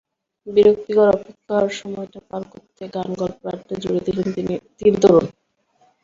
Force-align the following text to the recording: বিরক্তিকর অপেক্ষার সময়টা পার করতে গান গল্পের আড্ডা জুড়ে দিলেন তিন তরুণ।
বিরক্তিকর 0.47 1.07
অপেক্ষার 1.11 1.65
সময়টা 1.79 2.19
পার 2.29 2.43
করতে 2.51 2.83
গান 2.95 3.09
গল্পের 3.19 3.47
আড্ডা 3.53 3.75
জুড়ে 3.81 4.01
দিলেন 4.07 4.27
তিন 4.79 4.93
তরুণ। 5.01 5.25